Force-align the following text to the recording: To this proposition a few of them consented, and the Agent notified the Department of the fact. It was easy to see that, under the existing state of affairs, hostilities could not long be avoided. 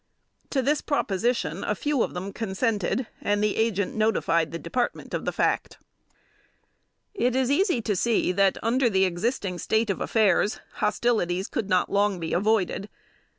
To 0.49 0.63
this 0.63 0.81
proposition 0.81 1.63
a 1.63 1.75
few 1.75 2.01
of 2.01 2.15
them 2.15 2.33
consented, 2.33 3.05
and 3.21 3.43
the 3.43 3.55
Agent 3.55 3.93
notified 3.95 4.51
the 4.51 4.57
Department 4.57 5.13
of 5.13 5.25
the 5.25 5.31
fact. 5.31 5.77
It 7.13 7.35
was 7.35 7.51
easy 7.51 7.83
to 7.83 7.95
see 7.95 8.31
that, 8.31 8.57
under 8.63 8.89
the 8.89 9.05
existing 9.05 9.59
state 9.59 9.91
of 9.91 10.01
affairs, 10.01 10.59
hostilities 10.77 11.47
could 11.47 11.69
not 11.69 11.91
long 11.91 12.19
be 12.19 12.33
avoided. 12.33 12.89